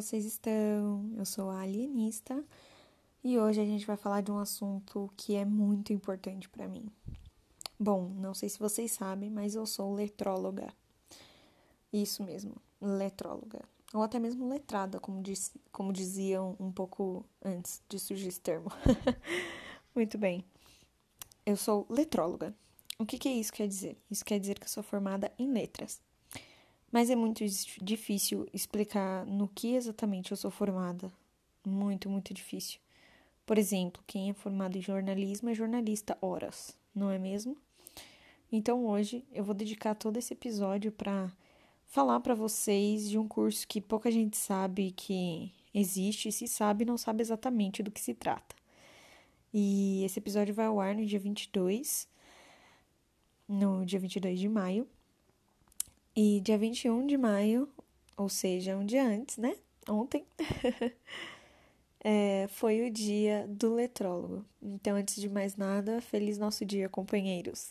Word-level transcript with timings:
vocês 0.00 0.24
estão? 0.24 1.12
Eu 1.16 1.24
sou 1.24 1.50
a 1.50 1.62
alienista 1.62 2.44
e 3.24 3.36
hoje 3.36 3.60
a 3.60 3.64
gente 3.64 3.84
vai 3.84 3.96
falar 3.96 4.20
de 4.20 4.30
um 4.30 4.38
assunto 4.38 5.12
que 5.16 5.34
é 5.34 5.44
muito 5.44 5.92
importante 5.92 6.48
para 6.48 6.68
mim. 6.68 6.86
Bom, 7.80 8.08
não 8.16 8.32
sei 8.32 8.48
se 8.48 8.60
vocês 8.60 8.92
sabem, 8.92 9.28
mas 9.28 9.56
eu 9.56 9.66
sou 9.66 9.92
letróloga. 9.92 10.72
Isso 11.92 12.22
mesmo, 12.22 12.54
letróloga. 12.80 13.60
Ou 13.92 14.00
até 14.00 14.20
mesmo 14.20 14.48
letrada, 14.48 15.00
como, 15.00 15.20
diz, 15.20 15.52
como 15.72 15.92
diziam 15.92 16.54
um 16.60 16.70
pouco 16.70 17.24
antes 17.44 17.82
de 17.88 17.98
surgir 17.98 18.28
esse 18.28 18.40
termo. 18.40 18.70
muito 19.96 20.16
bem. 20.16 20.44
Eu 21.44 21.56
sou 21.56 21.84
letróloga. 21.90 22.54
O 23.00 23.04
que, 23.04 23.18
que 23.18 23.28
isso 23.28 23.52
quer 23.52 23.66
dizer? 23.66 23.96
Isso 24.08 24.24
quer 24.24 24.38
dizer 24.38 24.60
que 24.60 24.66
eu 24.66 24.70
sou 24.70 24.84
formada 24.84 25.32
em 25.36 25.50
letras. 25.50 26.00
Mas 26.90 27.10
é 27.10 27.16
muito 27.16 27.44
difícil 27.82 28.46
explicar 28.52 29.26
no 29.26 29.48
que 29.48 29.74
exatamente 29.74 30.30
eu 30.30 30.36
sou 30.36 30.50
formada. 30.50 31.12
Muito, 31.66 32.08
muito 32.08 32.32
difícil. 32.32 32.80
Por 33.44 33.58
exemplo, 33.58 34.02
quem 34.06 34.30
é 34.30 34.34
formado 34.34 34.76
em 34.76 34.82
jornalismo 34.82 35.50
é 35.50 35.54
jornalista 35.54 36.16
horas, 36.20 36.76
não 36.94 37.10
é 37.10 37.18
mesmo? 37.18 37.56
Então 38.50 38.86
hoje 38.86 39.24
eu 39.32 39.44
vou 39.44 39.54
dedicar 39.54 39.94
todo 39.94 40.16
esse 40.16 40.32
episódio 40.32 40.90
para 40.90 41.30
falar 41.86 42.20
para 42.20 42.34
vocês 42.34 43.08
de 43.08 43.18
um 43.18 43.26
curso 43.26 43.66
que 43.66 43.80
pouca 43.80 44.10
gente 44.10 44.36
sabe 44.36 44.92
que 44.92 45.52
existe, 45.72 46.28
e 46.28 46.32
se 46.32 46.48
sabe, 46.48 46.84
não 46.84 46.98
sabe 46.98 47.22
exatamente 47.22 47.82
do 47.82 47.90
que 47.90 48.00
se 48.00 48.14
trata. 48.14 48.56
E 49.52 50.04
esse 50.04 50.18
episódio 50.18 50.54
vai 50.54 50.66
ao 50.66 50.80
ar 50.80 50.94
no 50.94 51.04
dia 51.04 51.18
22, 51.18 52.08
no 53.48 53.84
dia 53.84 53.98
22 53.98 54.38
de 54.38 54.48
maio. 54.48 54.86
E 56.20 56.40
dia 56.40 56.58
21 56.58 57.06
de 57.06 57.16
maio, 57.16 57.68
ou 58.16 58.28
seja, 58.28 58.76
um 58.76 58.84
dia 58.84 59.06
antes, 59.06 59.36
né? 59.36 59.56
Ontem, 59.88 60.26
é, 62.02 62.48
foi 62.48 62.82
o 62.84 62.90
dia 62.90 63.46
do 63.48 63.76
letrólogo. 63.76 64.44
Então, 64.60 64.96
antes 64.96 65.14
de 65.14 65.28
mais 65.28 65.54
nada, 65.54 66.00
feliz 66.00 66.36
nosso 66.36 66.64
dia, 66.64 66.88
companheiros. 66.88 67.70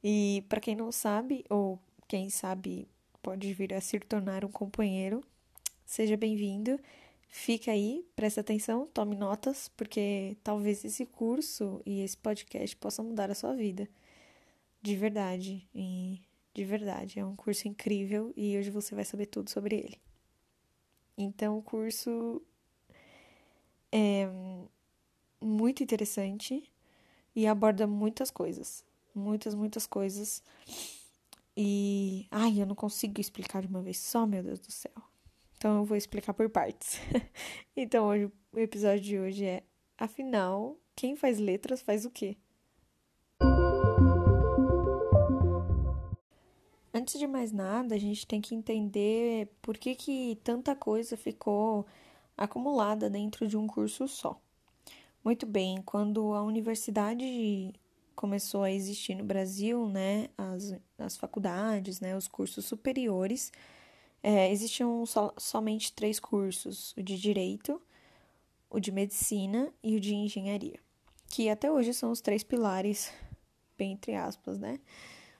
E 0.00 0.44
para 0.48 0.60
quem 0.60 0.76
não 0.76 0.92
sabe, 0.92 1.44
ou 1.50 1.76
quem 2.06 2.30
sabe 2.30 2.86
pode 3.20 3.52
vir 3.52 3.74
a 3.74 3.80
se 3.80 3.98
tornar 3.98 4.44
um 4.44 4.52
companheiro, 4.52 5.20
seja 5.84 6.16
bem-vindo. 6.16 6.78
Fica 7.30 7.72
aí, 7.72 8.06
presta 8.14 8.42
atenção, 8.42 8.86
tome 8.94 9.16
notas, 9.16 9.66
porque 9.76 10.36
talvez 10.44 10.84
esse 10.84 11.04
curso 11.04 11.82
e 11.84 12.02
esse 12.02 12.16
podcast 12.16 12.76
possam 12.76 13.04
mudar 13.06 13.28
a 13.28 13.34
sua 13.34 13.56
vida. 13.56 13.88
De 14.80 14.94
verdade. 14.94 15.66
E 15.74 16.22
de 16.54 16.64
verdade. 16.64 17.18
É 17.18 17.24
um 17.24 17.36
curso 17.36 17.68
incrível 17.68 18.32
e 18.36 18.56
hoje 18.58 18.70
você 18.70 18.94
vai 18.94 19.04
saber 19.04 19.26
tudo 19.26 19.50
sobre 19.50 19.76
ele. 19.76 20.00
Então, 21.16 21.58
o 21.58 21.62
curso 21.62 22.42
é 23.90 24.28
muito 25.40 25.82
interessante 25.82 26.70
e 27.34 27.46
aborda 27.46 27.86
muitas 27.86 28.30
coisas. 28.30 28.84
Muitas, 29.14 29.54
muitas 29.54 29.86
coisas. 29.86 30.42
E. 31.56 32.26
Ai, 32.30 32.60
eu 32.60 32.66
não 32.66 32.74
consigo 32.74 33.20
explicar 33.20 33.60
de 33.60 33.68
uma 33.68 33.82
vez 33.82 33.98
só, 33.98 34.26
meu 34.26 34.42
Deus 34.42 34.58
do 34.58 34.72
céu. 34.72 34.92
Então, 35.56 35.78
eu 35.78 35.84
vou 35.84 35.96
explicar 35.96 36.32
por 36.32 36.48
partes. 36.48 36.98
então, 37.76 38.06
hoje, 38.06 38.30
o 38.52 38.58
episódio 38.58 39.00
de 39.00 39.18
hoje 39.18 39.44
é: 39.44 39.62
afinal, 39.98 40.78
quem 40.96 41.14
faz 41.14 41.38
letras 41.38 41.82
faz 41.82 42.06
o 42.06 42.10
quê? 42.10 42.36
Antes 46.94 47.18
de 47.18 47.26
mais 47.26 47.52
nada, 47.52 47.94
a 47.94 47.98
gente 47.98 48.26
tem 48.26 48.40
que 48.40 48.54
entender 48.54 49.48
por 49.62 49.78
que, 49.78 49.94
que 49.94 50.38
tanta 50.44 50.76
coisa 50.76 51.16
ficou 51.16 51.86
acumulada 52.36 53.08
dentro 53.08 53.46
de 53.46 53.56
um 53.56 53.66
curso 53.66 54.06
só. 54.06 54.38
Muito 55.24 55.46
bem, 55.46 55.80
quando 55.82 56.34
a 56.34 56.42
universidade 56.42 57.72
começou 58.14 58.62
a 58.62 58.70
existir 58.70 59.14
no 59.14 59.24
Brasil, 59.24 59.88
né, 59.88 60.28
as, 60.36 60.74
as 60.98 61.16
faculdades, 61.16 62.00
né, 62.00 62.14
os 62.16 62.28
cursos 62.28 62.66
superiores, 62.66 63.50
é, 64.22 64.50
existiam 64.50 65.06
so, 65.06 65.32
somente 65.38 65.92
três 65.92 66.20
cursos: 66.20 66.92
o 66.96 67.02
de 67.02 67.18
Direito, 67.18 67.80
o 68.68 68.78
de 68.78 68.92
Medicina 68.92 69.72
e 69.82 69.96
o 69.96 70.00
de 70.00 70.14
Engenharia, 70.14 70.78
que 71.28 71.48
até 71.48 71.70
hoje 71.70 71.94
são 71.94 72.10
os 72.10 72.20
três 72.20 72.42
pilares, 72.42 73.12
bem 73.78 73.92
entre 73.92 74.14
aspas, 74.14 74.58
né, 74.58 74.78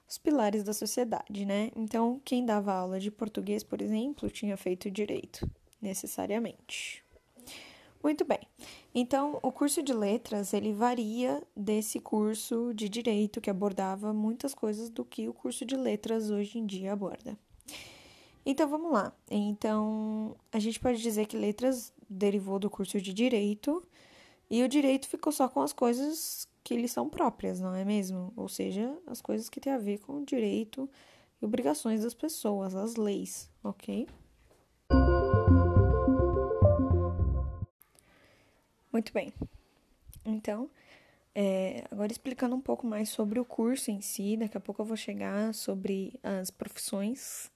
os 0.09 0.19
pilares 0.19 0.63
da 0.63 0.73
sociedade, 0.73 1.45
né? 1.45 1.71
Então, 1.75 2.21
quem 2.25 2.45
dava 2.45 2.73
aula 2.73 3.01
de 3.01 3.11
português, 3.11 3.63
por 3.63 3.81
exemplo, 3.81 4.29
tinha 4.31 4.57
feito 4.57 4.91
direito, 4.91 5.49
necessariamente. 5.81 7.03
Muito 8.03 8.25
bem. 8.25 8.41
Então, 8.95 9.39
o 9.43 9.53
curso 9.53 9.83
de 9.83 9.93
letras, 9.93 10.53
ele 10.53 10.73
varia 10.73 11.43
desse 11.57 12.01
curso 12.01 12.73
de 12.75 12.89
direito 12.89 13.41
que 13.41 13.49
abordava 13.49 14.13
muitas 14.13 14.55
coisas 14.55 14.91
do 14.91 15.05
que 15.05 15.29
o 15.29 15.33
curso 15.33 15.65
de 15.65 15.77
letras 15.77 16.29
hoje 16.29 16.59
em 16.59 16.67
dia 16.67 16.93
aborda. 16.93 17.39
Então, 18.45 18.69
vamos 18.69 18.93
lá. 18.93 19.13
Então, 19.31 20.37
a 20.51 20.59
gente 20.59 20.81
pode 20.81 21.01
dizer 21.01 21.27
que 21.27 21.37
letras 21.37 21.93
derivou 22.11 22.59
do 22.59 22.69
curso 22.69 23.01
de 23.01 23.13
direito 23.13 23.83
e 24.51 24.63
o 24.65 24.69
direito 24.69 25.09
ficou 25.09 25.33
só 25.33 25.49
com 25.49 25.61
as 25.61 25.73
coisas 25.73 26.49
que 26.65 26.77
lhes 26.77 26.93
são 26.93 27.09
próprias, 27.09 27.61
não 27.61 27.75
é 27.75 27.85
mesmo? 27.85 28.33
Ou 28.37 28.49
seja, 28.49 28.97
as 29.07 29.21
coisas 29.21 29.49
que 29.49 29.61
têm 29.61 29.73
a 29.73 29.79
ver 29.79 29.99
com 29.99 30.19
o 30.19 30.25
direito 30.25 30.89
e 31.41 31.45
obrigações 31.45 32.03
das 32.03 32.15
pessoas, 32.15 32.75
as 32.75 32.97
leis, 32.97 33.51
ok? 33.63 34.09
Muito 38.93 39.13
bem. 39.13 39.33
Então, 40.25 40.71
é, 41.35 41.85
agora 41.91 42.13
explicando 42.13 42.55
um 42.55 42.61
pouco 42.61 42.87
mais 42.87 43.09
sobre 43.09 43.41
o 43.41 43.45
curso 43.45 43.91
em 43.91 44.01
si, 44.01 44.37
daqui 44.37 44.57
a 44.57 44.61
pouco 44.61 44.83
eu 44.83 44.87
vou 44.87 44.97
chegar 44.97 45.55
sobre 45.55 46.19
as 46.23 46.51
profissões. 46.51 47.51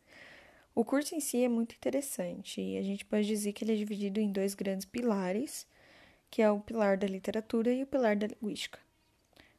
O 0.74 0.84
curso 0.84 1.14
em 1.14 1.20
si 1.20 1.44
é 1.44 1.48
muito 1.48 1.74
interessante 1.74 2.60
e 2.60 2.76
a 2.78 2.82
gente 2.82 3.04
pode 3.04 3.26
dizer 3.26 3.52
que 3.52 3.64
ele 3.64 3.72
é 3.72 3.76
dividido 3.76 4.18
em 4.18 4.32
dois 4.32 4.54
grandes 4.54 4.86
pilares, 4.86 5.66
que 6.30 6.42
é 6.42 6.50
o 6.50 6.60
pilar 6.60 6.96
da 6.98 7.06
literatura 7.06 7.72
e 7.72 7.82
o 7.82 7.86
pilar 7.86 8.16
da 8.16 8.26
linguística. 8.26 8.85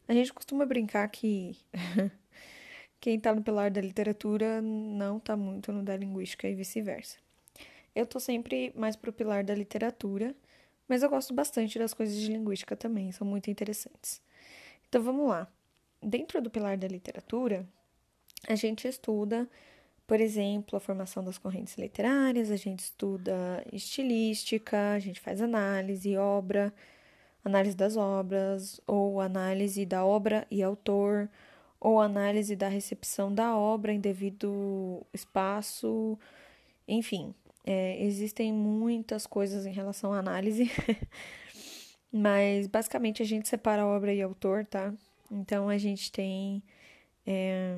A 0.07 0.13
gente 0.13 0.33
costuma 0.33 0.65
brincar 0.65 1.07
que 1.09 1.57
quem 2.99 3.19
tá 3.19 3.35
no 3.35 3.43
pilar 3.43 3.69
da 3.69 3.81
literatura 3.81 4.61
não 4.61 5.19
tá 5.19 5.35
muito 5.35 5.71
no 5.71 5.83
da 5.83 5.97
linguística 5.97 6.47
e 6.47 6.55
vice-versa. 6.55 7.17
Eu 7.93 8.05
tô 8.05 8.19
sempre 8.19 8.71
mais 8.75 8.95
pro 8.95 9.11
pilar 9.11 9.43
da 9.43 9.53
literatura, 9.53 10.35
mas 10.87 11.03
eu 11.03 11.09
gosto 11.09 11.33
bastante 11.33 11.77
das 11.77 11.93
coisas 11.93 12.15
de 12.15 12.31
linguística 12.31 12.75
também, 12.75 13.11
são 13.11 13.27
muito 13.27 13.49
interessantes. 13.49 14.21
Então 14.87 15.01
vamos 15.01 15.27
lá. 15.27 15.47
Dentro 16.01 16.41
do 16.41 16.49
pilar 16.49 16.77
da 16.77 16.87
literatura, 16.87 17.67
a 18.47 18.55
gente 18.55 18.87
estuda, 18.87 19.49
por 20.05 20.21
exemplo, 20.21 20.77
a 20.77 20.79
formação 20.79 21.23
das 21.23 21.37
correntes 21.37 21.75
literárias, 21.75 22.51
a 22.51 22.55
gente 22.55 22.79
estuda 22.79 23.65
estilística, 23.73 24.93
a 24.93 24.99
gente 24.99 25.19
faz 25.19 25.41
análise, 25.41 26.15
obra, 26.15 26.73
análise 27.47 27.75
das 27.75 27.97
obras, 27.97 28.79
ou 28.85 29.19
análise 29.19 29.85
da 29.85 30.05
obra 30.05 30.45
e 30.51 30.61
autor, 30.61 31.29
ou 31.79 31.99
análise 31.99 32.55
da 32.55 32.67
recepção 32.67 33.33
da 33.33 33.55
obra 33.55 33.93
em 33.93 33.99
devido 33.99 35.05
espaço, 35.13 36.17
enfim, 36.87 37.33
é, 37.65 38.01
existem 38.03 38.53
muitas 38.53 39.27
coisas 39.27 39.65
em 39.65 39.71
relação 39.71 40.13
à 40.13 40.19
análise, 40.19 40.71
mas 42.11 42.67
basicamente 42.67 43.21
a 43.21 43.25
gente 43.25 43.47
separa 43.47 43.85
obra 43.85 44.13
e 44.13 44.21
autor, 44.21 44.65
tá? 44.65 44.93
Então 45.31 45.69
a 45.69 45.77
gente 45.77 46.11
tem 46.11 46.63
é, 47.25 47.77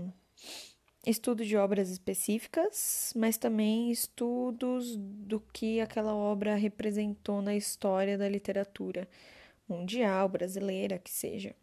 estudo 1.06 1.44
de 1.44 1.58
obras 1.58 1.90
específicas, 1.90 3.14
mas 3.16 3.38
também 3.38 3.92
estudos 3.92 4.96
do 4.96 5.40
que 5.40 5.82
aquela 5.82 6.16
obra 6.16 6.56
representou 6.56 7.42
na 7.42 7.56
história 7.56 8.18
da 8.18 8.30
literatura 8.30 9.08
mundial, 9.70 10.28
brasileira, 10.28 10.98
que 10.98 11.12
seja. 11.12 11.56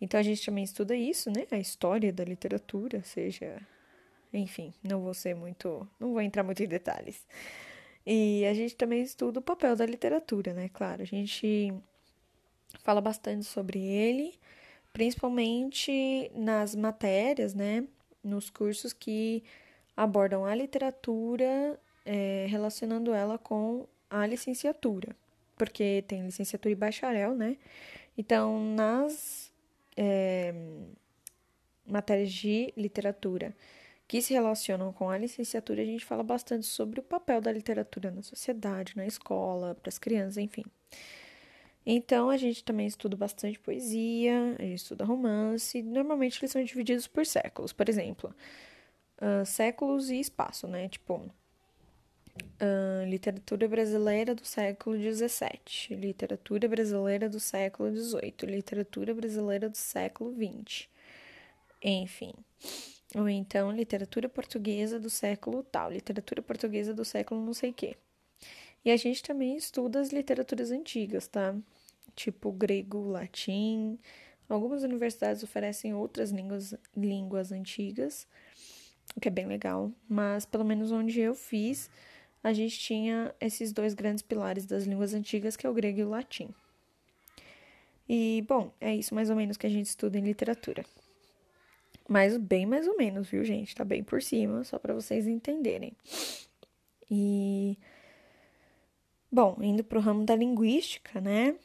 Então 0.00 0.20
a 0.20 0.22
gente 0.22 0.44
também 0.44 0.64
estuda 0.64 0.94
isso, 0.94 1.30
né? 1.30 1.46
A 1.50 1.58
história 1.58 2.12
da 2.12 2.24
literatura, 2.24 3.02
seja. 3.02 3.60
Enfim, 4.32 4.72
não 4.82 5.00
vou 5.00 5.14
ser 5.14 5.34
muito. 5.34 5.88
Não 5.98 6.12
vou 6.12 6.20
entrar 6.20 6.42
muito 6.42 6.62
em 6.62 6.68
detalhes. 6.68 7.26
E 8.06 8.44
a 8.46 8.54
gente 8.54 8.76
também 8.76 9.02
estuda 9.02 9.40
o 9.40 9.42
papel 9.42 9.74
da 9.74 9.86
literatura, 9.86 10.52
né? 10.52 10.68
Claro, 10.72 11.02
a 11.02 11.06
gente 11.06 11.72
fala 12.82 13.00
bastante 13.00 13.44
sobre 13.46 13.80
ele, 13.80 14.38
principalmente 14.92 16.30
nas 16.34 16.74
matérias, 16.74 17.54
né? 17.54 17.84
Nos 18.22 18.50
cursos 18.50 18.92
que 18.92 19.42
abordam 19.96 20.44
a 20.44 20.54
literatura, 20.54 21.80
é, 22.04 22.46
relacionando 22.48 23.12
ela 23.12 23.38
com 23.38 23.86
a 24.10 24.26
licenciatura 24.26 25.16
porque 25.56 26.04
tem 26.06 26.24
licenciatura 26.24 26.72
e 26.72 26.76
bacharel, 26.76 27.34
né? 27.34 27.56
Então, 28.16 28.58
nas 28.74 29.52
é, 29.96 30.54
matérias 31.86 32.32
de 32.32 32.72
literatura 32.76 33.54
que 34.08 34.22
se 34.22 34.32
relacionam 34.32 34.92
com 34.92 35.10
a 35.10 35.18
licenciatura, 35.18 35.82
a 35.82 35.84
gente 35.84 36.04
fala 36.04 36.22
bastante 36.22 36.66
sobre 36.66 37.00
o 37.00 37.02
papel 37.02 37.40
da 37.40 37.50
literatura 37.50 38.10
na 38.10 38.22
sociedade, 38.22 38.96
na 38.96 39.06
escola, 39.06 39.74
para 39.74 39.88
as 39.88 39.98
crianças, 39.98 40.36
enfim. 40.38 40.64
Então, 41.84 42.30
a 42.30 42.36
gente 42.36 42.64
também 42.64 42.86
estuda 42.86 43.16
bastante 43.16 43.58
poesia, 43.60 44.56
a 44.58 44.62
gente 44.62 44.76
estuda 44.76 45.04
romance, 45.04 45.82
normalmente 45.82 46.38
eles 46.40 46.50
são 46.50 46.62
divididos 46.62 47.06
por 47.06 47.24
séculos. 47.24 47.72
Por 47.72 47.88
exemplo, 47.88 48.34
uh, 49.20 49.46
séculos 49.46 50.10
e 50.10 50.18
espaço, 50.18 50.66
né? 50.66 50.88
Tipo, 50.88 51.30
literatura 53.08 53.68
brasileira 53.68 54.34
do 54.34 54.44
século 54.44 54.96
XVII, 54.96 55.96
literatura 55.96 56.68
brasileira 56.68 57.28
do 57.28 57.38
século 57.38 57.94
XVIII, 57.94 58.46
literatura 58.46 59.14
brasileira 59.14 59.68
do 59.68 59.76
século 59.76 60.34
XX, 60.34 60.88
enfim. 61.82 62.32
Ou 63.14 63.28
então 63.28 63.70
literatura 63.70 64.28
portuguesa 64.28 64.98
do 64.98 65.08
século 65.08 65.62
tal, 65.62 65.90
literatura 65.90 66.42
portuguesa 66.42 66.92
do 66.92 67.04
século 67.04 67.44
não 67.44 67.54
sei 67.54 67.72
quê. 67.72 67.96
E 68.84 68.90
a 68.90 68.96
gente 68.96 69.22
também 69.22 69.56
estuda 69.56 70.00
as 70.00 70.10
literaturas 70.10 70.70
antigas, 70.70 71.26
tá? 71.26 71.54
Tipo 72.14 72.52
grego, 72.52 73.08
latim. 73.08 73.98
Algumas 74.48 74.82
universidades 74.82 75.42
oferecem 75.42 75.92
outras 75.92 76.30
línguas, 76.30 76.74
línguas 76.96 77.50
antigas, 77.50 78.26
o 79.16 79.20
que 79.20 79.28
é 79.28 79.30
bem 79.30 79.46
legal. 79.46 79.90
Mas 80.08 80.46
pelo 80.46 80.64
menos 80.64 80.92
onde 80.92 81.20
eu 81.20 81.34
fiz, 81.34 81.90
a 82.46 82.52
gente 82.52 82.78
tinha 82.78 83.34
esses 83.40 83.72
dois 83.72 83.92
grandes 83.92 84.22
pilares 84.22 84.64
das 84.64 84.84
línguas 84.84 85.12
antigas, 85.12 85.56
que 85.56 85.66
é 85.66 85.70
o 85.70 85.74
grego 85.74 85.98
e 85.98 86.04
o 86.04 86.08
latim. 86.08 86.54
E, 88.08 88.44
bom, 88.46 88.72
é 88.80 88.94
isso 88.94 89.16
mais 89.16 89.30
ou 89.30 89.34
menos 89.34 89.56
que 89.56 89.66
a 89.66 89.68
gente 89.68 89.86
estuda 89.86 90.16
em 90.16 90.22
literatura. 90.22 90.84
Mas 92.08 92.36
bem 92.36 92.64
mais 92.64 92.86
ou 92.86 92.96
menos, 92.96 93.28
viu, 93.28 93.44
gente? 93.44 93.74
Tá 93.74 93.84
bem 93.84 94.04
por 94.04 94.22
cima, 94.22 94.62
só 94.62 94.78
para 94.78 94.94
vocês 94.94 95.26
entenderem. 95.26 95.92
E. 97.10 97.76
Bom, 99.28 99.58
indo 99.60 99.82
pro 99.82 99.98
ramo 99.98 100.24
da 100.24 100.36
linguística, 100.36 101.20
né? 101.20 101.56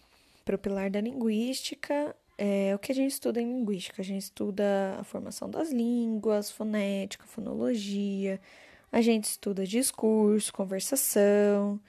Pro 0.43 0.57
pilar 0.57 0.89
da 0.89 0.99
linguística, 0.99 2.15
é 2.39 2.73
o 2.73 2.79
que 2.79 2.91
a 2.91 2.95
gente 2.95 3.11
estuda 3.11 3.39
em 3.39 3.59
linguística. 3.59 4.01
A 4.01 4.05
gente 4.05 4.23
estuda 4.23 4.97
a 4.99 5.03
formação 5.03 5.47
das 5.47 5.71
línguas, 5.71 6.49
fonética, 6.49 7.27
fonologia. 7.27 8.41
A 8.91 8.99
gente 9.01 9.25
estuda 9.25 9.65
discurso, 9.65 10.51
conversação. 10.51 11.79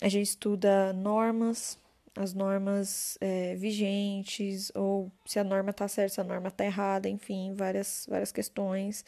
A 0.00 0.08
gente 0.08 0.28
estuda 0.28 0.92
normas, 0.92 1.78
as 2.14 2.32
normas 2.32 3.18
é, 3.20 3.56
vigentes, 3.56 4.70
ou 4.74 5.10
se 5.26 5.38
a 5.40 5.44
norma 5.44 5.70
está 5.70 5.88
certa, 5.88 6.14
se 6.14 6.20
a 6.20 6.24
norma 6.24 6.48
está 6.48 6.64
errada, 6.64 7.08
enfim, 7.08 7.54
várias, 7.54 8.06
várias 8.08 8.30
questões. 8.30 9.04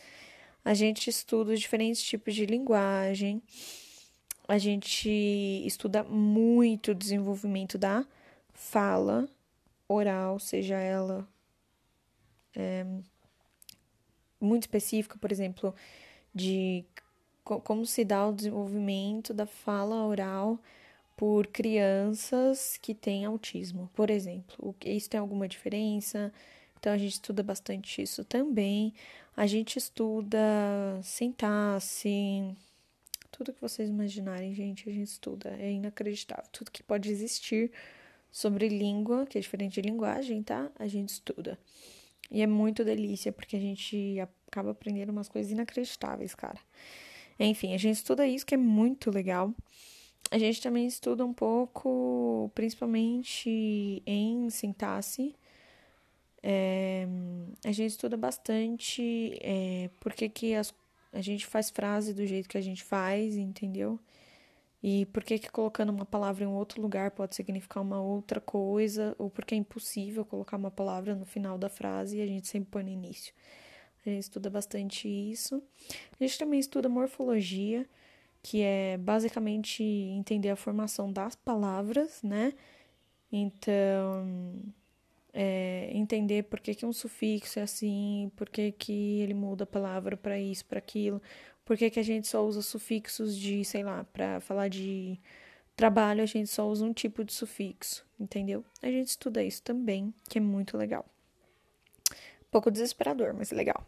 A 0.64 0.74
gente 0.74 1.08
estuda 1.08 1.56
diferentes 1.56 2.02
tipos 2.02 2.34
de 2.34 2.44
linguagem. 2.46 3.40
A 4.48 4.58
gente 4.58 5.08
estuda 5.64 6.02
muito 6.02 6.90
o 6.90 6.94
desenvolvimento 6.94 7.78
da 7.78 8.04
fala 8.52 9.28
oral, 9.86 10.40
seja 10.40 10.76
ela 10.76 11.28
é, 12.54 12.84
muito 14.40 14.64
específica, 14.64 15.16
por 15.18 15.30
exemplo, 15.30 15.74
de 16.34 16.84
como 17.44 17.84
se 17.84 18.04
dá 18.04 18.28
o 18.28 18.32
desenvolvimento 18.32 19.34
da 19.34 19.46
fala 19.46 20.04
oral 20.06 20.58
por 21.16 21.46
crianças 21.48 22.78
que 22.80 22.94
têm 22.94 23.24
autismo, 23.24 23.90
por 23.94 24.08
exemplo. 24.10 24.74
Isso 24.84 25.10
tem 25.10 25.20
alguma 25.20 25.48
diferença? 25.48 26.32
Então 26.78 26.92
a 26.92 26.98
gente 26.98 27.12
estuda 27.12 27.42
bastante 27.42 28.00
isso 28.00 28.24
também. 28.24 28.94
A 29.36 29.46
gente 29.46 29.78
estuda 29.78 30.38
sintaxe, 31.02 32.54
tudo 33.30 33.52
que 33.52 33.60
vocês 33.60 33.88
imaginarem, 33.88 34.54
gente, 34.54 34.88
a 34.88 34.92
gente 34.92 35.08
estuda. 35.08 35.56
É 35.58 35.70
inacreditável. 35.70 36.44
Tudo 36.52 36.70
que 36.70 36.82
pode 36.82 37.10
existir 37.10 37.70
sobre 38.30 38.68
língua, 38.68 39.26
que 39.26 39.38
é 39.38 39.40
diferente 39.40 39.80
de 39.80 39.88
linguagem, 39.88 40.42
tá? 40.42 40.70
A 40.78 40.86
gente 40.86 41.08
estuda. 41.10 41.58
E 42.30 42.42
é 42.42 42.46
muito 42.46 42.84
delícia, 42.84 43.32
porque 43.32 43.56
a 43.56 43.60
gente 43.60 44.20
acaba 44.50 44.72
aprendendo 44.72 45.10
umas 45.10 45.28
coisas 45.28 45.52
inacreditáveis, 45.52 46.34
cara. 46.34 46.58
Enfim, 47.38 47.74
a 47.74 47.78
gente 47.78 47.96
estuda 47.96 48.26
isso 48.26 48.44
que 48.44 48.54
é 48.54 48.58
muito 48.58 49.10
legal 49.10 49.54
a 50.30 50.38
gente 50.38 50.62
também 50.62 50.86
estuda 50.86 51.24
um 51.24 51.32
pouco, 51.32 52.50
principalmente 52.54 54.02
em 54.06 54.48
sintaxe. 54.48 55.34
É, 56.42 57.06
a 57.64 57.72
gente 57.72 57.90
estuda 57.90 58.16
bastante 58.16 59.36
é, 59.42 59.90
porque 59.98 60.28
que 60.28 60.54
as, 60.54 60.72
a 61.12 61.20
gente 61.20 61.46
faz 61.46 61.68
frase 61.68 62.14
do 62.14 62.24
jeito 62.26 62.48
que 62.48 62.56
a 62.56 62.60
gente 62.60 62.82
faz, 62.84 63.36
entendeu? 63.36 63.98
E 64.82 65.04
por 65.06 65.24
que, 65.24 65.38
que 65.38 65.50
colocando 65.50 65.90
uma 65.90 66.06
palavra 66.06 66.44
em 66.44 66.46
outro 66.46 66.80
lugar 66.80 67.10
pode 67.10 67.34
significar 67.34 67.82
uma 67.82 68.00
outra 68.00 68.40
coisa, 68.40 69.14
ou 69.18 69.28
porque 69.28 69.54
é 69.54 69.58
impossível 69.58 70.24
colocar 70.24 70.56
uma 70.56 70.70
palavra 70.70 71.14
no 71.14 71.26
final 71.26 71.58
da 71.58 71.68
frase 71.68 72.18
e 72.18 72.22
a 72.22 72.26
gente 72.26 72.46
sempre 72.46 72.70
põe 72.70 72.84
no 72.84 72.90
início. 72.90 73.34
A 74.04 74.10
gente 74.10 74.22
estuda 74.22 74.48
bastante 74.48 75.08
isso. 75.08 75.62
A 76.18 76.24
gente 76.24 76.38
também 76.38 76.58
estuda 76.58 76.88
morfologia 76.88 77.86
que 78.42 78.62
é 78.62 78.96
basicamente 78.96 79.82
entender 79.82 80.50
a 80.50 80.56
formação 80.56 81.12
das 81.12 81.36
palavras, 81.36 82.22
né? 82.22 82.54
Então, 83.30 84.62
é, 85.32 85.90
entender 85.92 86.44
por 86.44 86.60
que, 86.60 86.74
que 86.74 86.86
um 86.86 86.92
sufixo 86.92 87.58
é 87.58 87.62
assim, 87.62 88.30
por 88.36 88.48
que, 88.48 88.72
que 88.72 89.20
ele 89.20 89.34
muda 89.34 89.64
a 89.64 89.66
palavra 89.66 90.16
para 90.16 90.38
isso, 90.38 90.64
para 90.64 90.78
aquilo, 90.78 91.20
por 91.64 91.76
que, 91.76 91.90
que 91.90 92.00
a 92.00 92.02
gente 92.02 92.26
só 92.26 92.44
usa 92.44 92.62
sufixos 92.62 93.36
de, 93.36 93.64
sei 93.64 93.84
lá, 93.84 94.04
para 94.04 94.40
falar 94.40 94.68
de 94.68 95.20
trabalho, 95.76 96.22
a 96.22 96.26
gente 96.26 96.50
só 96.50 96.68
usa 96.68 96.84
um 96.84 96.92
tipo 96.92 97.24
de 97.24 97.32
sufixo, 97.32 98.04
entendeu? 98.18 98.64
A 98.82 98.88
gente 98.88 99.08
estuda 99.08 99.42
isso 99.42 99.62
também, 99.62 100.12
que 100.28 100.38
é 100.38 100.40
muito 100.40 100.76
legal. 100.76 101.06
Pouco 102.50 102.70
desesperador, 102.70 103.32
mas 103.34 103.50
legal. 103.50 103.86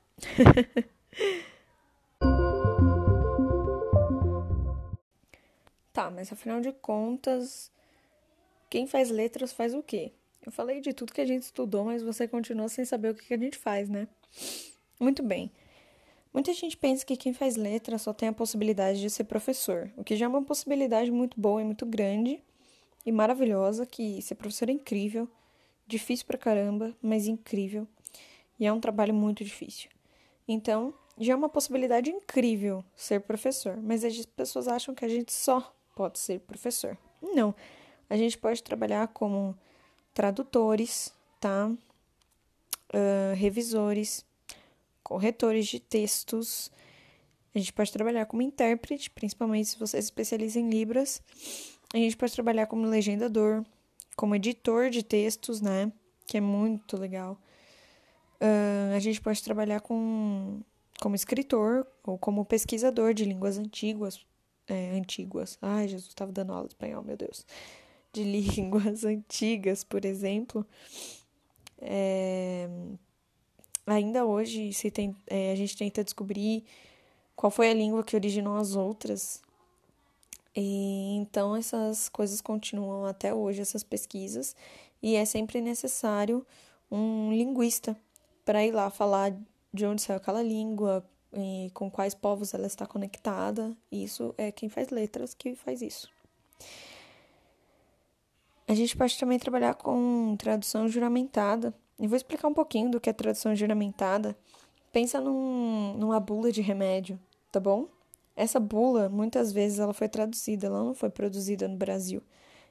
Tá, 5.93 6.11
mas 6.11 6.33
afinal 6.33 6.61
de 6.61 6.73
contas, 6.73 7.71
quem 8.71 8.87
faz 8.87 9.11
letras 9.11 9.53
faz 9.53 9.75
o 9.75 9.83
quê? 9.83 10.13
Eu 10.45 10.51
falei 10.51 10.81
de 10.81 10.93
tudo 10.93 11.13
que 11.13 11.21
a 11.21 11.27
gente 11.27 11.43
estudou, 11.43 11.85
mas 11.85 12.03
você 12.03 12.27
continua 12.27 12.69
sem 12.69 12.85
saber 12.85 13.11
o 13.11 13.15
que 13.15 13.35
a 13.35 13.37
gente 13.37 13.59
faz, 13.59 13.89
né? 13.89 14.09
Muito 14.99 15.23
bem. 15.23 15.51
Muita 16.33 16.53
gente 16.55 16.77
pensa 16.79 17.05
que 17.05 17.17
quem 17.17 17.35
faz 17.35 17.57
letras 17.57 18.03
só 18.03 18.13
tem 18.15 18.31
a 18.31 18.33
possibilidade 18.33 19.01
de 19.01 19.11
ser 19.11 19.25
professor, 19.25 19.91
o 19.97 20.03
que 20.03 20.17
já 20.17 20.25
é 20.25 20.29
uma 20.29 20.43
possibilidade 20.43 21.11
muito 21.11 21.39
boa 21.39 21.61
e 21.61 21.65
muito 21.65 21.85
grande 21.85 22.43
e 23.05 23.13
maravilhosa, 23.13 23.85
que 23.85 24.23
ser 24.23 24.35
professor 24.37 24.71
é 24.71 24.73
incrível, 24.73 25.29
difícil 25.87 26.25
pra 26.25 26.39
caramba, 26.39 26.97
mas 27.03 27.27
incrível. 27.27 27.87
E 28.59 28.67
é 28.67 28.73
um 28.73 28.81
trabalho 28.81 29.15
muito 29.15 29.45
difícil. 29.45 29.91
Então, 30.47 30.95
já 31.19 31.33
é 31.33 31.37
uma 31.37 31.49
possibilidade 31.49 32.11
incrível 32.11 32.85
ser 32.95 33.21
professor, 33.21 33.77
mas 33.81 34.05
as 34.05 34.25
pessoas 34.27 34.69
acham 34.69 34.95
que 34.95 35.05
a 35.05 35.09
gente 35.09 35.33
só 35.33 35.75
pode 35.95 36.19
ser 36.19 36.41
professor. 36.41 36.97
Não. 37.21 37.55
A 38.09 38.17
gente 38.17 38.37
pode 38.37 38.63
trabalhar 38.63 39.09
como 39.09 39.57
tradutores, 40.13 41.13
tá? 41.41 41.69
Uh, 41.69 43.35
revisores, 43.35 44.25
corretores 45.03 45.67
de 45.67 45.81
textos. 45.81 46.71
A 47.55 47.59
gente 47.59 47.73
pode 47.73 47.93
trabalhar 47.93 48.27
como 48.27 48.43
intérprete, 48.43 49.11
principalmente 49.11 49.71
se 49.71 49.79
você 49.79 50.01
se 50.01 50.09
especializa 50.09 50.59
em 50.59 50.71
Libras. 50.71 51.23
A 51.95 51.99
gente 51.99 52.17
pode 52.17 52.33
trabalhar 52.33 52.67
como 52.67 52.87
legendador, 52.87 53.65
como 54.17 54.35
editor 54.35 54.91
de 54.91 55.03
textos, 55.03 55.61
né? 55.61 55.93
Que 56.27 56.39
é 56.39 56.41
muito 56.41 56.97
legal. 56.97 57.39
Uh, 58.43 58.97
a 58.97 58.99
gente 58.99 59.21
pode 59.21 59.41
trabalhar 59.41 59.81
com, 59.81 60.61
como 61.01 61.15
escritor 61.15 61.87
ou 62.03 62.19
como 62.19 62.45
pesquisador 62.45 63.15
de 63.15 63.25
línguas 63.25 63.57
antigas, 63.57 64.27
é, 64.67 64.91
antigas. 64.91 65.57
Ai, 65.63 65.87
Jesus, 65.87 66.09
estava 66.09 66.33
dando 66.33 66.53
aula 66.53 66.67
de 66.67 66.75
espanhol, 66.75 67.05
meu 67.05 67.17
Deus. 67.17 67.47
De 68.13 68.25
línguas 68.27 69.05
antigas, 69.05 69.85
por 69.85 70.05
exemplo. 70.05 70.67
É, 71.81 72.69
ainda 73.87 74.27
hoje 74.27 74.73
se 74.73 74.91
tem, 74.91 75.15
é, 75.29 75.53
a 75.53 75.55
gente 75.55 75.77
tenta 75.77 76.03
descobrir 76.03 76.65
qual 77.37 77.51
foi 77.51 77.71
a 77.71 77.75
língua 77.75 78.03
que 78.03 78.17
originou 78.17 78.57
as 78.57 78.75
outras. 78.75 79.41
E, 80.57 81.15
então, 81.15 81.55
essas 81.55 82.09
coisas 82.09 82.41
continuam 82.41 83.07
até 83.07 83.33
hoje, 83.33 83.61
essas 83.61 83.85
pesquisas, 83.85 84.57
e 85.01 85.15
é 85.15 85.25
sempre 85.25 85.61
necessário 85.61 86.45
um 86.91 87.33
linguista 87.33 87.97
para 88.45 88.65
ir 88.65 88.73
lá 88.73 88.91
falar 88.91 89.37
de 89.73 89.87
onde 89.87 90.03
saiu 90.03 90.17
aquela 90.17 90.43
língua, 90.43 91.05
e 91.35 91.71
com 91.73 91.91
quais 91.91 92.15
povos 92.15 92.53
ela 92.53 92.67
está 92.67 92.87
conectada. 92.87 93.75
Isso 93.91 94.35
é 94.37 94.53
quem 94.53 94.69
faz 94.69 94.91
letras 94.91 95.33
que 95.33 95.55
faz 95.55 95.81
isso. 95.81 96.11
A 98.69 98.75
gente 98.75 98.97
pode 98.97 99.19
também 99.19 99.39
trabalhar 99.39 99.75
com 99.75 100.37
tradução 100.39 100.89
juramentada. 100.89 101.75
E 101.99 102.07
vou 102.07 102.17
explicar 102.17 102.49
um 102.49 102.55
pouquinho 102.55 102.91
do 102.91 103.01
que 103.01 103.09
é 103.09 103.13
tradução 103.13 103.55
juramentada, 103.55 104.37
Pensa 104.93 105.23
num, 105.23 105.95
numa 105.95 106.21
bula 106.21 106.53
de 106.53 106.61
remédio, 106.61 107.19
tá 107.51 107.59
bom? 107.59 107.89
Essa 108.37 108.61
bula, 108.61 109.09
muitas 109.09 109.51
vezes, 109.51 109.79
ela 109.79 109.95
foi 109.95 110.07
traduzida, 110.07 110.67
ela 110.67 110.85
não 110.85 110.95
foi 110.95 111.09
produzida 111.09 111.67
no 111.67 111.77
Brasil. 111.77 112.23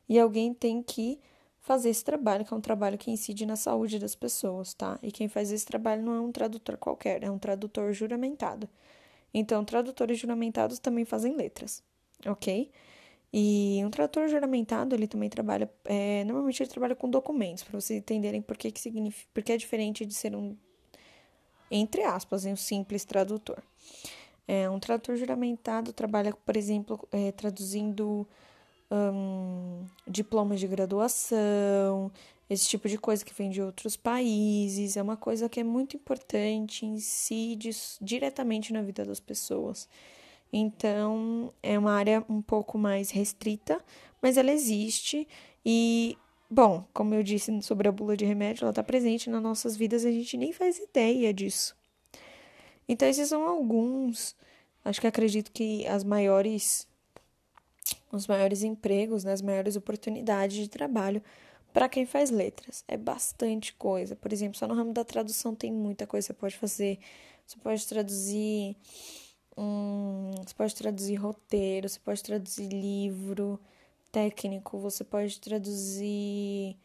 E 0.07 0.19
alguém 0.19 0.53
tem 0.53 0.83
que 0.83 1.19
fazer 1.61 1.89
esse 1.89 2.03
trabalho, 2.03 2.43
que 2.43 2.53
é 2.53 2.57
um 2.57 2.61
trabalho 2.61 2.97
que 2.97 3.11
incide 3.11 3.45
na 3.45 3.55
saúde 3.55 3.99
das 3.99 4.15
pessoas, 4.15 4.73
tá? 4.73 4.99
E 5.01 5.11
quem 5.11 5.27
faz 5.27 5.51
esse 5.51 5.65
trabalho 5.65 6.01
não 6.01 6.13
é 6.13 6.19
um 6.19 6.31
tradutor 6.31 6.75
qualquer, 6.77 7.23
é 7.23 7.29
um 7.29 7.37
tradutor 7.37 7.93
juramentado. 7.93 8.67
Então, 9.33 9.63
tradutores 9.63 10.19
juramentados 10.19 10.79
também 10.79 11.05
fazem 11.05 11.35
letras, 11.35 11.83
ok? 12.25 12.69
E 13.33 13.81
um 13.85 13.89
tradutor 13.89 14.27
juramentado, 14.27 14.93
ele 14.93 15.07
também 15.07 15.29
trabalha, 15.29 15.71
é, 15.85 16.23
normalmente 16.25 16.61
ele 16.61 16.69
trabalha 16.69 16.95
com 16.95 17.09
documentos, 17.09 17.63
para 17.63 17.79
vocês 17.79 17.97
entenderem 17.99 18.41
por 18.41 18.57
que, 18.57 18.71
que 18.71 18.81
significa, 18.81 19.29
porque 19.33 19.53
é 19.53 19.57
diferente 19.57 20.05
de 20.05 20.13
ser 20.13 20.35
um, 20.35 20.57
entre 21.69 22.03
aspas, 22.03 22.43
um 22.43 22.55
simples 22.55 23.05
tradutor. 23.05 23.63
É, 24.47 24.69
um 24.69 24.79
tradutor 24.79 25.15
juramentado 25.15 25.93
trabalha, 25.93 26.33
por 26.33 26.57
exemplo, 26.57 27.07
é, 27.11 27.31
traduzindo 27.31 28.27
um, 28.91 29.85
diplomas 30.07 30.59
de 30.59 30.67
graduação, 30.67 32.11
esse 32.49 32.67
tipo 32.67 32.89
de 32.89 32.97
coisa 32.97 33.23
que 33.23 33.33
vem 33.33 33.49
de 33.49 33.61
outros 33.61 33.95
países. 33.95 34.97
É 34.97 35.01
uma 35.01 35.15
coisa 35.15 35.47
que 35.47 35.59
é 35.59 35.63
muito 35.63 35.95
importante, 35.95 36.85
incide 36.85 37.69
diretamente 38.01 38.73
na 38.73 38.81
vida 38.81 39.05
das 39.05 39.19
pessoas. 39.19 39.87
Então, 40.51 41.53
é 41.63 41.79
uma 41.79 41.93
área 41.93 42.25
um 42.27 42.41
pouco 42.41 42.77
mais 42.77 43.09
restrita, 43.09 43.81
mas 44.21 44.35
ela 44.35 44.51
existe 44.51 45.25
e, 45.65 46.17
bom, 46.49 46.85
como 46.93 47.15
eu 47.15 47.23
disse 47.23 47.61
sobre 47.61 47.87
a 47.87 47.91
bula 47.91 48.17
de 48.17 48.25
remédio, 48.25 48.63
ela 48.63 48.71
está 48.71 48.83
presente 48.83 49.29
nas 49.29 49.41
nossas 49.41 49.77
vidas 49.77 50.05
a 50.05 50.11
gente 50.11 50.35
nem 50.35 50.51
faz 50.51 50.77
ideia 50.77 51.33
disso. 51.33 51.73
Então, 52.85 53.07
esses 53.07 53.29
são 53.29 53.47
alguns, 53.47 54.35
acho 54.83 54.99
que 54.99 55.07
acredito 55.07 55.51
que 55.53 55.87
as 55.87 56.03
maiores, 56.03 56.85
os 58.11 58.27
maiores 58.27 58.63
empregos, 58.63 59.23
né, 59.23 59.33
as 59.33 59.41
maiores 59.41 59.75
oportunidades 59.75 60.57
de 60.57 60.67
trabalho 60.69 61.21
para 61.73 61.87
quem 61.89 62.05
faz 62.05 62.29
letras. 62.29 62.83
É 62.87 62.97
bastante 62.97 63.73
coisa. 63.73 64.15
Por 64.15 64.33
exemplo, 64.33 64.57
só 64.57 64.67
no 64.67 64.73
ramo 64.75 64.93
da 64.93 65.03
tradução 65.05 65.55
tem 65.55 65.71
muita 65.71 66.05
coisa 66.05 66.27
que 66.27 66.33
você 66.33 66.39
pode 66.39 66.57
fazer. 66.57 66.99
Você 67.45 67.57
pode 67.59 67.87
traduzir 67.87 68.75
Hum, 69.57 70.31
você 70.37 70.53
pode 70.55 70.75
traduzir 70.75 71.15
roteiro, 71.15 71.87
você 71.89 71.99
pode 71.99 72.23
traduzir 72.23 72.67
livro 72.69 73.59
técnico, 74.11 74.79
você 74.79 75.03
pode 75.03 75.39
traduzir 75.39 76.77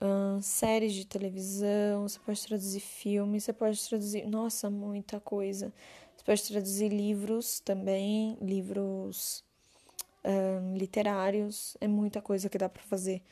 hum, 0.00 0.40
séries 0.42 0.94
de 0.94 1.06
televisão, 1.06 2.08
você 2.08 2.18
pode 2.20 2.42
traduzir 2.46 2.80
filmes, 2.80 3.44
você 3.44 3.52
pode 3.52 3.88
traduzir. 3.88 4.26
Nossa, 4.26 4.70
muita 4.70 5.20
coisa. 5.20 5.72
Você 6.16 6.24
pode 6.24 6.42
traduzir 6.44 6.88
livros 6.88 7.60
também, 7.60 8.36
livros 8.40 9.44
hum, 10.24 10.76
literários, 10.76 11.76
é 11.80 11.88
muita 11.88 12.20
coisa 12.20 12.48
que 12.48 12.58
dá 12.58 12.68
para 12.68 12.82
fazer. 12.82 13.22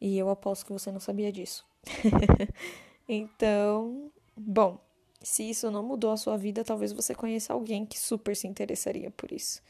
E 0.00 0.18
eu 0.18 0.28
aposto 0.28 0.66
que 0.66 0.72
você 0.72 0.90
não 0.90 1.00
sabia 1.00 1.30
disso. 1.30 1.64
então, 3.08 4.10
bom. 4.36 4.80
Se 5.22 5.48
isso 5.48 5.70
não 5.70 5.84
mudou 5.84 6.10
a 6.10 6.16
sua 6.16 6.36
vida, 6.36 6.64
talvez 6.64 6.92
você 6.92 7.14
conheça 7.14 7.52
alguém 7.52 7.86
que 7.86 7.96
super 7.96 8.34
se 8.34 8.48
interessaria 8.48 9.10
por 9.12 9.30
isso. 9.30 9.62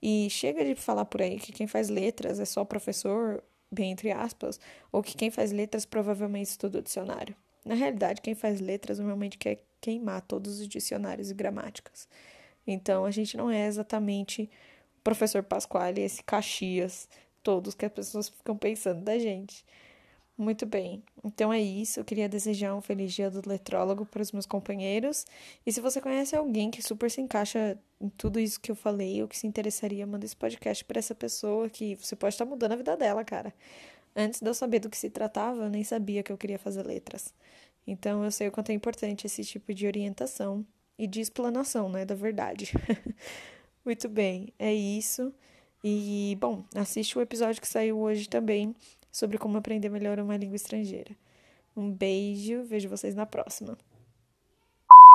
E 0.00 0.28
chega 0.30 0.64
de 0.64 0.74
falar 0.74 1.04
por 1.04 1.20
aí 1.20 1.38
que 1.38 1.52
quem 1.52 1.66
faz 1.66 1.90
letras 1.90 2.40
é 2.40 2.44
só 2.44 2.64
professor, 2.64 3.42
bem 3.70 3.92
entre 3.92 4.10
aspas, 4.10 4.58
ou 4.90 5.02
que 5.02 5.16
quem 5.16 5.30
faz 5.30 5.52
letras 5.52 5.84
provavelmente 5.84 6.48
estuda 6.48 6.78
o 6.78 6.82
dicionário. 6.82 7.36
Na 7.64 7.74
realidade, 7.74 8.20
quem 8.20 8.34
faz 8.34 8.60
letras 8.60 8.98
normalmente 8.98 9.38
quer 9.38 9.62
queimar 9.80 10.22
todos 10.22 10.60
os 10.60 10.68
dicionários 10.68 11.30
e 11.30 11.34
gramáticas. 11.34 12.08
Então, 12.66 13.04
a 13.04 13.10
gente 13.10 13.36
não 13.36 13.50
é 13.50 13.66
exatamente 13.66 14.50
professor 15.04 15.42
Pasquale, 15.42 16.00
esse 16.00 16.22
Caxias, 16.24 17.08
todos 17.42 17.74
que 17.74 17.84
as 17.84 17.92
pessoas 17.92 18.30
ficam 18.30 18.56
pensando 18.56 19.02
da 19.02 19.18
gente. 19.18 19.64
Muito 20.36 20.66
bem, 20.66 21.00
então 21.22 21.52
é 21.52 21.60
isso. 21.60 22.00
Eu 22.00 22.04
queria 22.04 22.28
desejar 22.28 22.74
um 22.74 22.80
feliz 22.80 23.12
dia 23.12 23.30
do 23.30 23.48
letrólogo 23.48 24.04
para 24.04 24.20
os 24.20 24.32
meus 24.32 24.46
companheiros. 24.46 25.24
E 25.64 25.72
se 25.72 25.80
você 25.80 26.00
conhece 26.00 26.34
alguém 26.34 26.72
que 26.72 26.82
super 26.82 27.08
se 27.08 27.20
encaixa 27.20 27.78
em 28.00 28.08
tudo 28.08 28.40
isso 28.40 28.60
que 28.60 28.72
eu 28.72 28.74
falei, 28.74 29.22
ou 29.22 29.28
que 29.28 29.38
se 29.38 29.46
interessaria, 29.46 30.04
manda 30.04 30.24
esse 30.24 30.34
podcast 30.34 30.84
para 30.84 30.98
essa 30.98 31.14
pessoa 31.14 31.70
que 31.70 31.94
você 31.94 32.16
pode 32.16 32.34
estar 32.34 32.44
mudando 32.44 32.72
a 32.72 32.76
vida 32.76 32.96
dela, 32.96 33.24
cara. 33.24 33.54
Antes 34.16 34.40
de 34.40 34.48
eu 34.48 34.54
saber 34.54 34.80
do 34.80 34.90
que 34.90 34.96
se 34.96 35.08
tratava, 35.08 35.64
eu 35.64 35.70
nem 35.70 35.84
sabia 35.84 36.22
que 36.22 36.32
eu 36.32 36.38
queria 36.38 36.58
fazer 36.58 36.84
letras. 36.84 37.32
Então 37.86 38.24
eu 38.24 38.30
sei 38.32 38.48
o 38.48 38.52
quanto 38.52 38.70
é 38.70 38.72
importante 38.72 39.26
esse 39.26 39.44
tipo 39.44 39.72
de 39.72 39.86
orientação 39.86 40.66
e 40.98 41.06
de 41.06 41.20
explanação, 41.20 41.88
né, 41.88 42.04
da 42.04 42.14
verdade. 42.16 42.72
Muito 43.84 44.08
bem, 44.08 44.52
é 44.58 44.72
isso. 44.72 45.32
E, 45.82 46.36
bom, 46.40 46.64
assiste 46.74 47.18
o 47.18 47.20
episódio 47.20 47.60
que 47.60 47.68
saiu 47.68 47.98
hoje 47.98 48.28
também 48.28 48.74
sobre 49.12 49.36
como 49.36 49.58
aprender 49.58 49.90
melhor 49.90 50.18
uma 50.18 50.36
língua 50.36 50.56
estrangeira. 50.56 51.14
Um 51.76 51.92
beijo, 51.92 52.64
vejo 52.64 52.88
vocês 52.88 53.14
na 53.14 53.26
próxima. 53.26 53.76